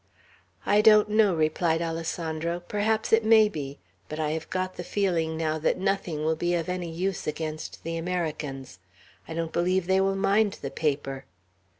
"I 0.65 0.81
don't 0.81 1.11
know," 1.11 1.35
replied 1.35 1.79
Alessandro. 1.79 2.59
"Perhaps 2.67 3.13
it 3.13 3.23
may 3.23 3.47
be; 3.47 3.77
but 4.09 4.19
I 4.19 4.31
have 4.31 4.49
got 4.49 4.75
the 4.75 4.83
feeling 4.83 5.37
now 5.37 5.59
that 5.59 5.77
nothing 5.77 6.25
will 6.25 6.35
be 6.35 6.55
of 6.55 6.67
any 6.69 6.89
use 6.91 7.27
against 7.27 7.83
the 7.83 7.97
Americans. 7.97 8.79
I 9.27 9.35
don't 9.35 9.53
believe 9.53 9.85
they 9.85 10.01
will 10.01 10.15
mind 10.15 10.53
the 10.63 10.71
paper." 10.71 11.25